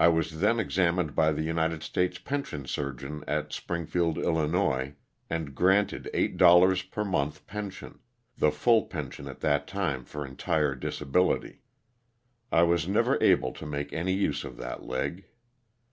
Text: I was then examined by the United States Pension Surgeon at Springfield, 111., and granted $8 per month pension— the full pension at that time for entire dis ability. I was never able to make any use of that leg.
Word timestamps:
I 0.00 0.08
was 0.08 0.40
then 0.40 0.58
examined 0.58 1.14
by 1.14 1.30
the 1.30 1.44
United 1.44 1.84
States 1.84 2.18
Pension 2.18 2.66
Surgeon 2.66 3.22
at 3.28 3.52
Springfield, 3.52 4.16
111., 4.16 4.96
and 5.30 5.54
granted 5.54 6.10
$8 6.12 6.90
per 6.90 7.04
month 7.04 7.46
pension— 7.46 8.00
the 8.38 8.50
full 8.50 8.86
pension 8.86 9.28
at 9.28 9.38
that 9.42 9.68
time 9.68 10.04
for 10.04 10.26
entire 10.26 10.74
dis 10.74 11.00
ability. 11.00 11.60
I 12.50 12.64
was 12.64 12.88
never 12.88 13.22
able 13.22 13.52
to 13.52 13.64
make 13.66 13.92
any 13.92 14.14
use 14.14 14.42
of 14.42 14.56
that 14.56 14.82
leg. 14.82 15.26